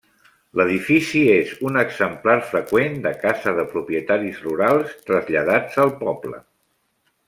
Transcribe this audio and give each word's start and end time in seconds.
L'edifici 0.59 1.21
és 1.33 1.51
un 1.71 1.77
exemplar 1.83 2.35
freqüent 2.53 2.97
de 3.05 3.13
casa 3.27 3.55
de 3.61 3.69
propietaris 3.77 4.43
rurals, 4.49 4.99
traslladats 5.11 5.83
al 5.87 5.99
poble. 6.05 6.47